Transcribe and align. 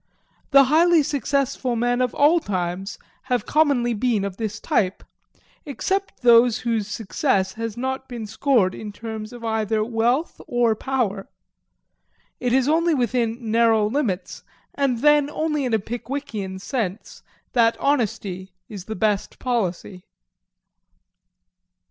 The 0.49 0.63
highly 0.63 1.03
successful 1.03 1.75
men 1.75 2.01
of 2.01 2.15
all 2.15 2.39
times 2.39 2.97
have 3.25 3.45
commonly 3.45 3.93
been 3.93 4.25
of 4.25 4.37
this 4.37 4.59
type; 4.59 5.03
except 5.63 6.23
those 6.23 6.57
whose 6.61 6.87
success 6.87 7.53
has 7.53 7.77
not 7.77 8.07
been 8.09 8.25
scored 8.25 8.73
in 8.73 8.91
terms 8.91 9.31
of 9.31 9.45
either 9.45 9.83
wealth 9.83 10.41
or 10.47 10.75
power. 10.75 11.29
It 12.39 12.51
is 12.51 12.67
only 12.67 12.95
within 12.95 13.51
narrow 13.51 13.87
limits, 13.87 14.43
and 14.73 14.97
then 15.01 15.29
only 15.29 15.65
in 15.65 15.73
a 15.75 15.77
Pickwickian 15.77 16.57
sense, 16.57 17.21
that 17.53 17.77
honesty 17.79 18.53
is 18.67 18.85
the 18.85 18.95
best 18.95 19.37
policy. 19.37 20.01